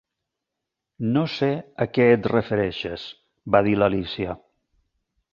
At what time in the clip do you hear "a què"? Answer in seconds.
1.85-2.07